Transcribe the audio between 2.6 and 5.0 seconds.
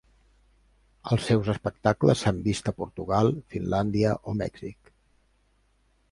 a Portugal, Finlàndia o Mèxic.